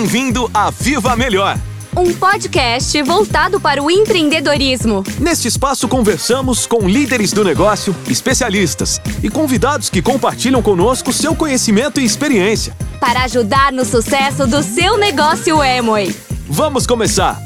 Bem-vindo 0.00 0.50
a 0.54 0.70
Viva 0.70 1.14
Melhor! 1.14 1.58
Um 1.94 2.14
podcast 2.14 3.02
voltado 3.02 3.60
para 3.60 3.82
o 3.82 3.90
empreendedorismo. 3.90 5.04
Neste 5.20 5.46
espaço 5.46 5.86
conversamos 5.86 6.66
com 6.66 6.88
líderes 6.88 7.34
do 7.34 7.44
negócio, 7.44 7.94
especialistas 8.08 8.98
e 9.22 9.28
convidados 9.28 9.90
que 9.90 10.00
compartilham 10.00 10.62
conosco 10.62 11.12
seu 11.12 11.36
conhecimento 11.36 12.00
e 12.00 12.04
experiência. 12.06 12.74
Para 12.98 13.24
ajudar 13.24 13.72
no 13.72 13.84
sucesso 13.84 14.46
do 14.46 14.62
seu 14.62 14.96
negócio 14.96 15.62
Emoi. 15.62 16.16
Vamos 16.48 16.86
começar! 16.86 17.38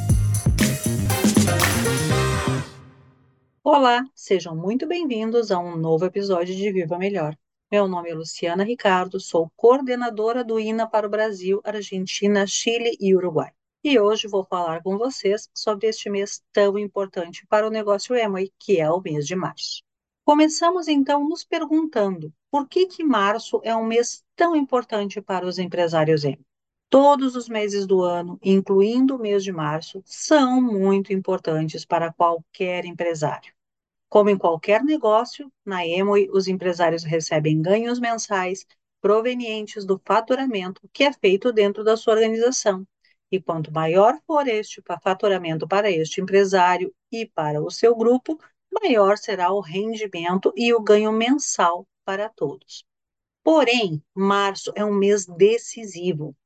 Olá, 3.65 4.05
sejam 4.15 4.55
muito 4.55 4.87
bem-vindos 4.87 5.51
a 5.51 5.59
um 5.59 5.75
novo 5.77 6.05
episódio 6.05 6.55
de 6.55 6.71
Viva 6.71 6.97
Melhor. 6.99 7.35
Meu 7.75 7.89
nome 7.89 8.09
é 8.09 8.15
Luciana 8.15 8.63
Ricardo, 8.63 9.19
sou 9.19 9.51
coordenadora 9.57 10.45
do 10.45 10.61
INA 10.61 10.87
para 10.87 11.09
o 11.09 11.11
Brasil, 11.11 11.61
Argentina, 11.65 12.47
Chile 12.47 12.97
e 13.01 13.17
Uruguai. 13.17 13.51
E 13.83 13.99
hoje 13.99 14.29
vou 14.29 14.45
falar 14.45 14.81
com 14.81 14.97
vocês 14.97 15.51
sobre 15.53 15.89
este 15.89 16.09
mês 16.09 16.41
tão 16.53 16.79
importante 16.79 17.45
para 17.49 17.67
o 17.67 17.71
negócio 17.71 18.15
Emoi, 18.15 18.53
que 18.61 18.81
é 18.81 18.89
o 18.89 19.01
mês 19.01 19.27
de 19.27 19.35
março. 19.35 19.83
Começamos 20.25 20.87
então 20.87 21.29
nos 21.29 21.43
perguntando 21.43 22.33
por 22.49 22.69
que 22.69 22.87
que 22.87 23.03
março 23.03 23.61
é 23.65 23.75
um 23.75 23.85
mês 23.85 24.23
tão 24.37 24.55
importante 24.55 25.21
para 25.21 25.45
os 25.45 25.59
empresários 25.59 26.23
Emoi. 26.23 26.47
Todos 26.89 27.35
os 27.35 27.49
meses 27.49 27.89
do 27.89 28.03
ano, 28.03 28.39
incluindo 28.41 29.17
o 29.17 29.19
mês 29.19 29.43
de 29.43 29.51
março, 29.51 30.01
são 30.05 30.63
muito 30.63 31.13
importantes 31.13 31.85
para 31.85 32.13
qualquer 32.13 32.85
empresário. 32.85 33.53
Como 34.15 34.31
em 34.31 34.39
qualquer 34.39 34.85
negócio, 34.85 35.53
na 35.67 35.85
Emoi 35.85 36.29
os 36.33 36.47
empresários 36.47 37.03
recebem 37.03 37.61
ganhos 37.61 37.99
mensais 37.99 38.65
provenientes 39.01 39.85
do 39.85 40.01
faturamento 40.07 40.89
que 40.93 41.03
é 41.03 41.13
feito 41.13 41.53
dentro 41.53 41.83
da 41.83 41.97
sua 41.97 42.15
organização. 42.15 42.87
E 43.29 43.41
quanto 43.41 43.73
maior 43.73 44.17
for 44.25 44.47
este 44.47 44.81
faturamento 45.03 45.67
para 45.67 45.91
este 45.91 46.21
empresário 46.21 46.95
e 47.11 47.27
para 47.27 47.61
o 47.61 47.73
seu 47.73 47.97
grupo, 47.97 48.39
maior 48.73 49.19
será 49.19 49.51
o 49.51 49.59
rendimento 49.59 50.53
e 50.55 50.73
o 50.73 50.81
ganho 50.81 51.11
mensal 51.11 51.85
para 52.05 52.29
todos. 52.29 52.85
Porém, 53.43 54.01
março 54.15 54.73
é 54.77 54.85
um 54.85 54.95
mês 54.95 55.27
decisivo, 55.27 56.37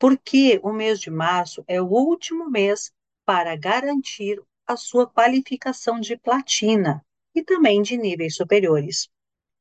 porque 0.00 0.58
o 0.64 0.72
mês 0.72 0.98
de 0.98 1.12
março 1.12 1.62
é 1.68 1.80
o 1.80 1.86
último 1.86 2.50
mês 2.50 2.90
para 3.24 3.54
garantir 3.54 4.42
a 4.68 4.76
sua 4.76 5.06
qualificação 5.06 5.98
de 5.98 6.14
platina 6.14 7.02
e 7.34 7.42
também 7.42 7.80
de 7.80 7.96
níveis 7.96 8.36
superiores. 8.36 9.08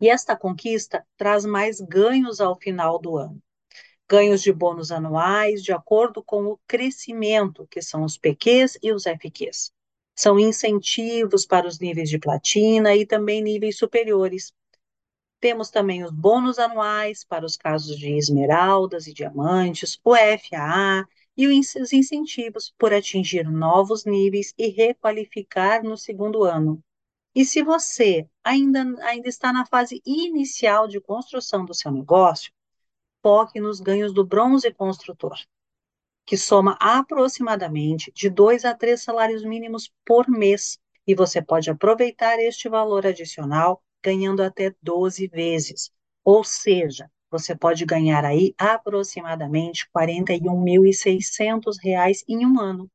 E 0.02 0.10
esta 0.10 0.36
conquista 0.36 1.06
traz 1.16 1.46
mais 1.46 1.80
ganhos 1.80 2.42
ao 2.42 2.60
final 2.60 3.00
do 3.00 3.18
ano. 3.18 3.42
Ganhos 4.10 4.42
de 4.42 4.52
bônus 4.52 4.92
anuais 4.92 5.64
de 5.64 5.72
acordo 5.72 6.22
com 6.22 6.46
o 6.48 6.60
crescimento, 6.68 7.66
que 7.72 7.82
são 7.82 8.04
os 8.04 8.18
PQs 8.18 8.78
e 8.84 8.92
os 8.92 9.04
FQs. 9.04 9.72
São 10.14 10.38
incentivos 10.38 11.46
para 11.46 11.68
os 11.68 11.80
níveis 11.80 12.10
de 12.10 12.20
platina 12.20 12.94
e 12.94 13.06
também 13.06 13.42
níveis 13.42 13.78
superiores. 13.78 14.52
Temos 15.40 15.70
também 15.70 16.04
os 16.04 16.12
bônus 16.12 16.60
anuais 16.60 17.24
para 17.24 17.46
os 17.46 17.56
casos 17.56 17.98
de 17.98 18.12
esmeraldas 18.18 19.08
e 19.08 19.14
diamantes, 19.14 20.00
o 20.04 20.16
FAA 20.16 21.08
e 21.38 21.48
os 21.48 21.94
incentivos 21.94 22.74
por 22.80 22.92
atingir 22.92 23.48
novos 23.50 24.06
níveis 24.06 24.54
e 24.58 24.70
requalificar 24.70 25.84
no 25.84 25.96
segundo 25.96 26.44
ano. 26.44 26.84
E 27.36 27.46
se 27.46 27.62
você 27.62 28.28
ainda, 28.44 28.84
ainda 29.04 29.30
está 29.30 29.54
na 29.54 29.64
fase 29.64 30.02
inicial 30.04 30.88
de 30.88 31.00
construção 31.00 31.64
do 31.64 31.74
seu 31.76 31.92
negócio, 31.92 32.52
foque 33.22 33.60
nos 33.60 33.80
ganhos 33.80 34.12
do 34.12 34.26
bronze 34.26 34.73
construtor, 34.73 35.38
que 36.26 36.36
soma 36.36 36.76
aproximadamente 36.80 38.11
de 38.11 38.30
dois 38.30 38.66
a 38.66 38.73
três 38.73 39.04
salários 39.04 39.44
mínimos 39.45 39.92
por 40.04 40.28
mês, 40.28 40.80
e 41.06 41.14
você 41.14 41.42
pode 41.42 41.70
aproveitar 41.70 42.40
este 42.40 42.67
valor 42.67 43.06
adicional 43.06 43.84
ganhando 44.04 44.42
até 44.42 44.73
12 44.82 45.28
vezes. 45.28 45.92
Ou 46.23 46.44
seja, 46.44 47.10
você 47.30 47.55
pode 47.55 47.86
ganhar 47.86 48.26
aí 48.26 48.54
aproximadamente 48.58 49.86
R$ 49.86 49.89
41.600 49.92 52.23
em 52.27 52.45
um 52.45 52.60
ano. 52.60 52.89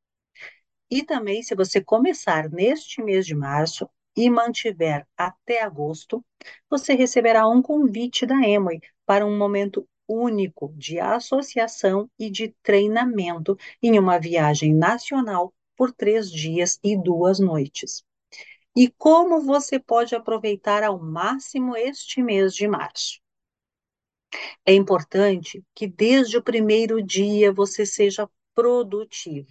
E 0.91 1.03
também, 1.03 1.43
se 1.43 1.55
você 1.55 1.81
começar 1.81 2.51
neste 2.51 3.03
mês 3.03 3.27
de 3.27 3.35
março 3.35 3.89
e 4.17 4.29
mantiver 4.29 5.07
até 5.17 5.63
agosto, 5.63 6.25
você 6.69 6.95
receberá 6.95 7.49
um 7.49 7.63
convite 7.63 8.27
da 8.27 8.37
Emoi 8.47 8.81
para 9.07 9.27
um 9.27 9.37
momento 9.37 9.89
único 10.07 10.73
de 10.77 11.01
associação 11.01 12.11
e 12.19 12.31
de 12.31 12.55
treinamento 12.63 13.57
em 13.83 13.99
uma 13.99 14.19
viagem 14.19 14.75
nacional 14.75 15.55
por 15.77 15.93
três 15.93 16.31
dias 16.31 16.79
e 16.85 16.97
duas 16.97 17.41
noites. 17.41 18.05
E 18.77 18.91
como 18.99 19.41
você 19.41 19.81
pode 19.81 20.15
aproveitar 20.15 20.83
ao 20.83 21.03
máximo 21.03 21.75
este 21.75 22.23
mês 22.23 22.55
de 22.55 22.69
março? 22.69 23.22
É 24.65 24.73
importante 24.73 25.63
que 25.75 25.87
desde 25.87 26.37
o 26.37 26.43
primeiro 26.43 27.03
dia 27.03 27.53
você 27.53 27.85
seja 27.85 28.29
produtivo. 28.55 29.49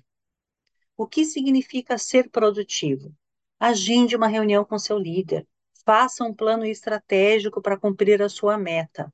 O 0.98 1.08
que 1.08 1.26
significa 1.26 1.98
ser 1.98 2.30
produtivo? 2.30 3.14
Agende 3.60 4.16
uma 4.16 4.28
reunião 4.28 4.64
com 4.64 4.78
seu 4.78 4.98
líder, 4.98 5.48
faça 5.86 6.24
um 6.24 6.34
plano 6.34 6.66
estratégico 6.66 7.62
para 7.62 7.78
cumprir 7.78 8.22
a 8.22 8.30
sua 8.30 8.58
meta. 8.58 9.12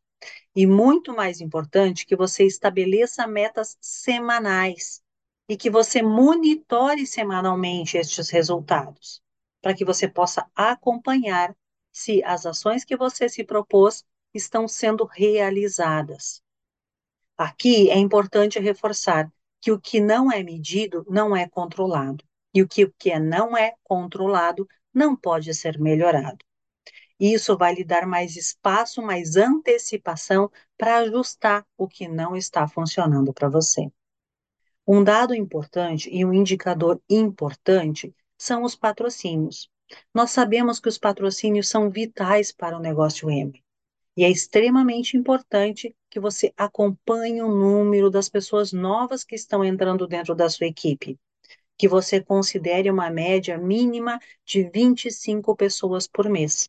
E 0.56 0.66
muito 0.66 1.14
mais 1.14 1.40
importante, 1.40 2.06
que 2.06 2.16
você 2.16 2.44
estabeleça 2.46 3.28
metas 3.28 3.78
semanais 3.80 5.02
e 5.48 5.56
que 5.56 5.70
você 5.70 6.02
monitore 6.02 7.06
semanalmente 7.06 7.98
estes 7.98 8.30
resultados, 8.30 9.22
para 9.62 9.74
que 9.74 9.86
você 9.86 10.08
possa 10.08 10.50
acompanhar 10.56 11.56
se 11.92 12.24
as 12.24 12.46
ações 12.46 12.84
que 12.84 12.98
você 12.98 13.30
se 13.30 13.44
propôs 13.44 14.04
estão 14.34 14.68
sendo 14.68 15.06
realizadas. 15.06 16.42
Aqui 17.38 17.90
é 17.90 17.98
importante 17.98 18.60
reforçar 18.60 19.32
que 19.62 19.72
o 19.72 19.80
que 19.80 20.00
não 20.00 20.32
é 20.32 20.44
medido 20.44 21.06
não 21.10 21.36
é 21.36 21.48
controlado, 21.48 22.24
e 22.54 22.62
o 22.62 22.68
que, 22.68 22.86
o 22.86 22.94
que 22.98 23.18
não 23.20 23.56
é 23.56 23.74
controlado 23.84 24.68
não 24.94 25.16
pode 25.16 25.54
ser 25.54 25.80
melhorado. 25.80 26.38
Isso 27.20 27.58
vai 27.58 27.74
lhe 27.74 27.84
dar 27.84 28.06
mais 28.06 28.36
espaço, 28.36 29.02
mais 29.02 29.36
antecipação 29.36 30.52
para 30.78 30.98
ajustar 30.98 31.66
o 31.78 31.88
que 31.88 32.08
não 32.08 32.36
está 32.36 32.68
funcionando 32.68 33.34
para 33.34 33.50
você. 33.50 33.92
Um 34.88 35.04
dado 35.04 35.34
importante 35.34 36.10
e 36.12 36.24
um 36.24 36.34
indicador 36.34 37.02
importante 37.10 38.16
são 38.38 38.64
os 38.64 38.76
patrocínios. 38.76 39.70
Nós 40.14 40.32
sabemos 40.32 40.80
que 40.80 40.90
os 40.90 40.98
patrocínios 40.98 41.68
são 41.68 41.90
vitais 41.90 42.52
para 42.52 42.78
o 42.78 42.80
negócio 42.80 43.30
M. 43.30 43.64
E 44.18 44.24
é 44.24 44.32
extremamente 44.32 45.16
importante 45.16 45.96
que 46.10 46.20
você 46.20 46.52
acompanhe 46.58 47.40
o 47.40 47.48
número 47.48 48.10
das 48.10 48.28
pessoas 48.28 48.74
novas 48.74 49.24
que 49.24 49.36
estão 49.36 49.64
entrando 49.64 50.08
dentro 50.08 50.34
da 50.34 50.50
sua 50.50 50.66
equipe. 50.66 51.20
Que 51.78 51.88
você 51.88 52.20
considere 52.20 52.90
uma 52.90 53.12
média 53.12 53.60
mínima 53.60 54.20
de 54.44 54.68
25 54.74 55.56
pessoas 55.56 56.08
por 56.08 56.28
mês. 56.28 56.68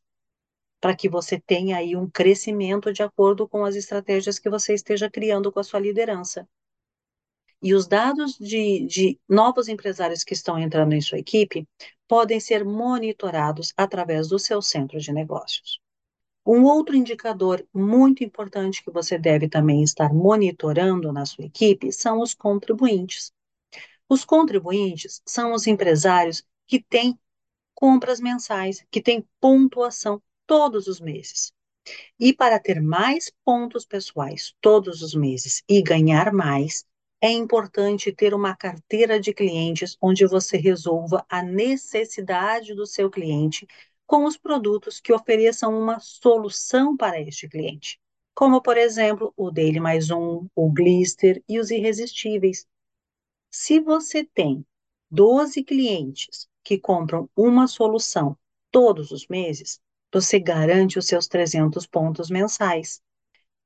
Para 0.78 0.94
que 0.94 1.08
você 1.08 1.41
tenha 1.41 1.78
aí 1.78 1.97
um 1.97 2.08
crescimento 2.10 2.92
de 2.92 3.03
acordo 3.03 3.48
com 3.48 3.64
as 3.64 3.75
estratégias 3.75 4.38
que 4.38 4.50
você 4.50 4.75
esteja 4.75 5.10
criando 5.10 5.50
com 5.50 5.58
a 5.58 5.64
sua 5.64 5.81
liderança. 5.81 6.47
E 7.62 7.75
os 7.75 7.88
dados 7.88 8.37
de, 8.38 8.84
de 8.84 9.19
novos 9.26 9.69
empresários 9.69 10.22
que 10.22 10.34
estão 10.34 10.58
entrando 10.58 10.92
em 10.92 11.00
sua 11.00 11.19
equipe 11.19 11.66
podem 12.06 12.38
ser 12.41 12.62
monitorados 12.62 13.72
através 13.75 14.28
do 14.28 14.38
seu 14.38 14.61
centro 14.61 15.00
de 15.00 15.12
negócios. 15.14 15.81
Um 16.50 16.65
outro 16.65 16.97
indicador 16.97 17.62
muito 17.75 18.25
importante 18.25 18.83
que 18.83 18.91
você 18.91 19.19
deve 19.19 19.50
também 19.50 19.83
estar 19.83 20.15
monitorando 20.15 21.12
na 21.12 21.27
sua 21.27 21.45
equipe 21.45 21.93
são 21.93 22.23
os 22.23 22.33
contribuintes. 22.33 23.35
Os 24.09 24.25
contribuintes 24.25 25.21
são 25.27 25.53
os 25.53 25.67
empresários 25.67 26.43
que 26.67 26.83
têm 26.83 27.19
compras 27.75 28.19
mensais, 28.19 28.83
que 28.91 29.03
têm 29.03 29.29
pontuação 29.39 30.23
todos 30.47 30.87
os 30.87 30.99
meses. 31.00 31.53
E 32.19 32.33
para 32.33 32.59
ter 32.59 32.81
mais 32.81 33.31
pontos 33.45 33.85
pessoais 33.85 34.55
todos 34.59 35.03
os 35.03 35.15
meses 35.15 35.62
e 35.69 35.83
ganhar 35.83 36.33
mais, 36.33 36.87
é 37.21 37.31
importante 37.31 38.11
ter 38.11 38.33
uma 38.33 38.56
carteira 38.56 39.21
de 39.21 39.35
clientes 39.35 39.99
onde 40.00 40.25
você 40.27 40.56
resolva 40.56 41.27
a 41.29 41.43
necessidade 41.43 42.75
do 42.75 42.87
seu 42.87 43.11
cliente 43.11 43.67
com 44.08 44.25
os 44.25 44.38
produtos 44.38 45.00
que 45.00 45.12
ofereçam 45.12 45.78
uma 45.78 46.00
solução 46.00 46.96
para 46.96 47.20
este 47.20 47.46
cliente, 47.46 48.00
como, 48.34 48.62
por 48.62 48.78
exemplo, 48.78 49.34
o 49.37 49.50
Daily 49.50 49.78
Mais 49.78 50.10
Um, 50.10 50.49
o 50.56 50.72
Glister 50.72 51.44
e 51.46 51.60
os 51.60 51.70
irresistíveis. 51.70 52.66
Se 53.50 53.78
você 53.78 54.25
tem 54.25 54.64
12 55.10 55.62
clientes 55.62 56.49
que 56.64 56.78
compram 56.78 57.28
uma 57.37 57.66
solução 57.66 58.34
todos 58.70 59.10
os 59.10 59.28
meses, 59.28 59.78
você 60.11 60.40
garante 60.40 60.99
os 60.99 61.06
seus 61.06 61.28
300 61.28 61.87
pontos 61.87 62.31
mensais. 62.31 63.02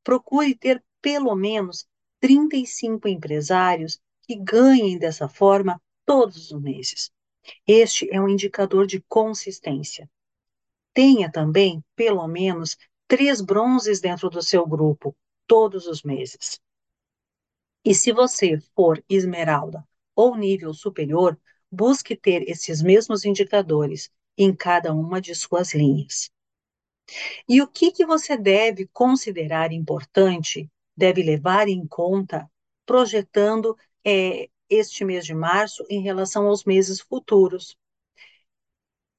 Procure 0.02 0.56
ter 0.56 0.82
pelo 1.00 1.36
menos 1.36 1.86
35 2.18 3.06
empresários 3.06 4.00
que 4.22 4.34
ganhem 4.34 4.98
dessa 4.98 5.28
forma 5.28 5.80
todos 6.04 6.50
os 6.50 6.60
meses. 6.60 7.12
Este 7.64 8.12
é 8.12 8.20
um 8.20 8.28
indicador 8.28 8.88
de 8.88 9.00
consistência. 9.02 10.10
Tenha 10.94 11.30
também, 11.30 11.82
pelo 11.96 12.26
menos, 12.26 12.76
três 13.08 13.40
bronzes 13.40 14.00
dentro 14.00 14.28
do 14.30 14.42
seu 14.42 14.66
grupo, 14.66 15.16
todos 15.46 15.86
os 15.86 16.02
meses. 16.02 16.60
E 17.84 17.94
se 17.94 18.12
você 18.12 18.60
for 18.74 19.02
esmeralda 19.08 19.86
ou 20.14 20.36
nível 20.36 20.72
superior, 20.72 21.38
busque 21.70 22.14
ter 22.14 22.48
esses 22.48 22.82
mesmos 22.82 23.24
indicadores 23.24 24.10
em 24.36 24.54
cada 24.54 24.94
uma 24.94 25.20
de 25.20 25.34
suas 25.34 25.74
linhas. 25.74 26.30
E 27.48 27.60
o 27.60 27.66
que, 27.66 27.90
que 27.90 28.06
você 28.06 28.36
deve 28.36 28.86
considerar 28.92 29.72
importante, 29.72 30.70
deve 30.96 31.22
levar 31.22 31.68
em 31.68 31.86
conta, 31.86 32.50
projetando 32.86 33.76
é, 34.04 34.48
este 34.68 35.04
mês 35.04 35.24
de 35.24 35.34
março 35.34 35.84
em 35.88 36.02
relação 36.02 36.46
aos 36.46 36.64
meses 36.64 37.00
futuros? 37.00 37.76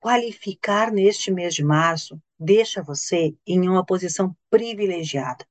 Qualificar 0.03 0.91
neste 0.91 1.31
mês 1.31 1.55
de 1.55 1.63
março 1.63 2.21
deixa 2.37 2.83
você 2.83 3.33
em 3.47 3.69
uma 3.69 3.85
posição 3.85 4.35
privilegiada 4.49 5.47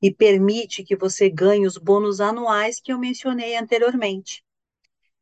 e 0.00 0.14
permite 0.14 0.84
que 0.84 0.94
você 0.94 1.28
ganhe 1.28 1.66
os 1.66 1.76
bônus 1.76 2.20
anuais 2.20 2.78
que 2.78 2.92
eu 2.92 2.98
mencionei 3.00 3.56
anteriormente. 3.56 4.44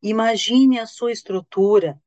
Imagine 0.03 0.79
a 0.81 0.87
sua 0.87 1.11
estrutura, 1.11 1.99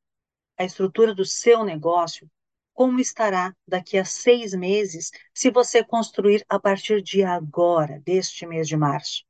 a 0.56 0.64
estrutura 0.64 1.16
do 1.16 1.26
seu 1.26 1.64
negócio, 1.66 2.30
como 2.76 3.00
estará 3.00 3.56
daqui 3.68 3.98
a 3.98 4.06
seis 4.06 4.54
meses 4.54 5.10
se 5.34 5.50
você 5.50 5.84
construir 5.84 6.46
a 6.48 6.60
partir 6.60 7.02
de 7.02 7.24
agora, 7.24 8.00
deste 8.06 8.46
mês 8.46 8.68
de 8.68 8.78
março. 8.78 9.24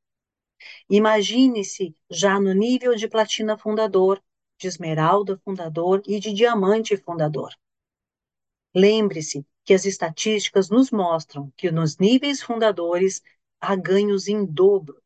Imagine-se 0.89 1.95
já 2.09 2.37
no 2.41 2.53
nível 2.53 2.93
de 2.93 3.07
platina 3.07 3.57
fundador, 3.57 4.21
de 4.61 4.67
esmeralda 4.67 5.39
fundador 5.43 6.03
e 6.05 6.19
de 6.19 6.31
diamante 6.31 6.95
fundador. 6.95 7.51
Lembre-se 8.75 9.43
que 9.65 9.73
as 9.73 9.85
estatísticas 9.85 10.69
nos 10.69 10.91
mostram 10.91 11.51
que 11.57 11.71
nos 11.71 11.97
níveis 11.97 12.43
fundadores 12.43 13.23
há 13.59 13.75
ganhos 13.75 14.27
em 14.27 14.45
dobro. 14.45 15.01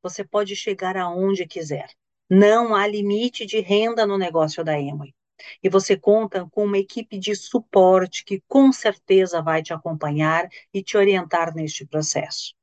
Você 0.00 0.22
pode 0.22 0.54
chegar 0.54 0.96
aonde 0.96 1.46
quiser. 1.46 1.90
Não 2.30 2.76
há 2.76 2.86
limite 2.86 3.44
de 3.44 3.58
renda 3.58 4.06
no 4.06 4.16
negócio 4.16 4.62
da 4.62 4.78
Emoi. 4.78 5.12
E 5.60 5.68
você 5.68 5.96
conta 5.96 6.46
com 6.50 6.64
uma 6.64 6.78
equipe 6.78 7.18
de 7.18 7.34
suporte 7.34 8.24
que 8.24 8.40
com 8.46 8.72
certeza 8.72 9.42
vai 9.42 9.64
te 9.64 9.72
acompanhar 9.74 10.48
e 10.72 10.80
te 10.80 10.96
orientar 10.96 11.52
neste 11.54 11.84
processo. 11.84 12.54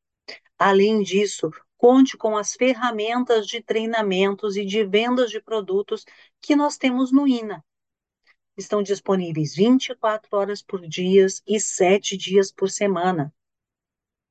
Além 0.58 1.04
disso, 1.04 1.52
conte 1.83 2.15
com 2.15 2.38
as 2.38 2.53
ferramentas 2.53 3.45
de 3.45 3.62
treinamentos 3.62 4.56
e 4.56 4.63
de 4.63 4.85
vendas 4.85 5.30
de 5.30 5.41
produtos 5.41 6.06
que 6.39 6.56
nós 6.56 6.77
temos 6.77 7.12
no 7.12 7.27
INA. 7.27 7.62
Estão 8.56 8.81
disponíveis 8.81 9.53
24 9.53 10.30
horas 10.31 10.62
por 10.62 10.80
dia 10.88 11.25
e 11.45 11.59
7 11.59 12.15
dias 12.15 12.53
por 12.53 12.69
semana, 12.69 13.35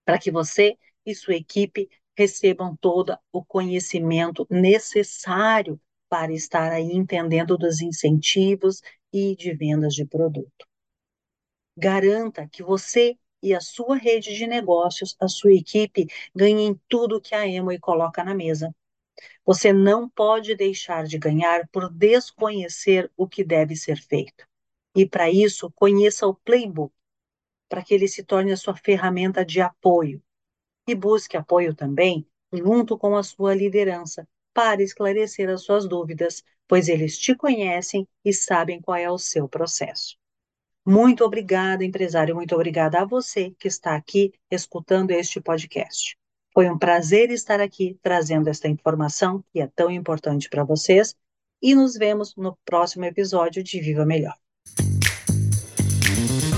para 0.02 0.19
que 0.19 0.31
você 0.31 0.78
e 1.04 1.14
sua 1.14 1.34
equipe 1.34 1.90
recebam 2.16 2.75
todo 2.75 3.19
o 3.31 3.44
conhecimento 3.44 4.46
necessário 4.49 5.78
para 6.08 6.32
estar 6.32 6.72
aí 6.72 6.93
entendendo 6.93 7.58
dos 7.58 7.82
incentivos 7.82 8.81
e 9.12 9.37
de 9.37 9.52
vendas 9.52 9.93
de 9.93 10.06
produto. 10.06 10.66
Garanta 11.76 12.49
que 12.49 12.62
você 12.62 13.19
e 13.43 13.55
a 13.55 13.61
sua 13.61 13.97
rede 13.97 14.35
de 14.35 14.47
negócios, 14.47 15.17
a 15.21 15.29
sua 15.29 15.53
equipe, 15.53 16.06
ganhem 16.35 16.81
tudo 16.89 17.21
que 17.21 17.35
a 17.35 17.47
Emoi 17.47 17.79
coloca 17.79 18.23
na 18.25 18.35
mesa. 18.35 18.75
Você 19.44 19.73
não 19.73 20.09
pode 20.09 20.55
deixar 20.55 21.05
de 21.05 21.19
ganhar 21.19 21.69
por 21.69 21.91
desconhecer 21.91 23.11
o 23.17 23.29
que 23.29 23.44
deve 23.44 23.77
ser 23.77 23.97
feito. 23.97 24.47
E 24.94 25.06
para 25.06 25.31
isso, 25.31 25.71
conheça 25.75 26.27
o 26.27 26.35
playbook, 26.35 26.93
para 27.69 27.83
que 27.83 27.94
ele 27.94 28.09
se 28.09 28.23
torne 28.23 28.53
a 28.53 28.56
sua 28.56 28.77
ferramenta 28.77 29.45
de 29.45 29.61
apoio. 29.61 30.23
E 30.87 30.95
busque 30.95 31.37
apoio 31.37 31.75
também 31.75 32.27
junto 32.53 32.99
com 32.99 33.17
a 33.17 33.23
sua 33.23 33.55
liderança, 33.55 34.29
para 34.53 34.83
esclarecer 34.83 35.49
as 35.49 35.62
suas 35.62 35.88
dúvidas, 35.88 36.45
pois 36.69 36.88
eles 36.88 37.17
te 37.19 37.35
conhecem 37.35 38.06
e 38.25 38.33
sabem 38.33 38.81
qual 38.81 38.99
é 38.99 39.11
o 39.11 39.19
seu 39.19 39.49
processo. 39.49 40.19
Muito 40.84 41.25
obrigada, 41.25 41.84
empresário, 41.84 42.34
muito 42.34 42.55
obrigada 42.55 43.00
a 43.00 43.05
você 43.05 43.55
que 43.58 43.69
está 43.69 43.94
aqui 43.94 44.32
escutando 44.50 45.12
este 45.12 45.40
podcast. 45.40 46.17
Foi 46.52 46.69
um 46.69 46.76
prazer 46.76 47.31
estar 47.31 47.61
aqui 47.61 47.99
trazendo 48.02 48.49
esta 48.49 48.69
informação 48.69 49.43
que 49.52 49.61
é 49.61 49.67
tão 49.67 49.90
importante 49.90 50.49
para 50.49 50.64
vocês 50.64 51.14
e 51.62 51.75
nos 51.75 51.94
vemos 51.94 52.34
no 52.37 52.58
próximo 52.64 53.05
episódio 53.05 53.62
de 53.62 53.81
Viva 53.81 54.05
Melhor. 54.05 54.34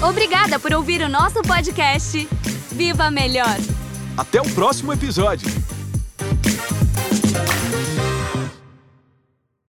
Obrigada 0.06 0.59
por 0.59 0.73
ouvir 0.73 1.03
o 1.03 1.09
nosso 1.09 1.43
podcast. 1.43 2.27
Viva 2.73 3.11
Melhor! 3.11 3.56
Até 4.17 4.41
o 4.41 4.55
próximo 4.55 4.93
episódio! 4.93 5.74